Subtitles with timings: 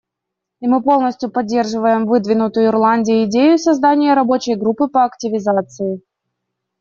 [0.61, 6.01] И мы полностью поддерживаем выдвинутую Ирландией идею создания рабочей группы по активизации.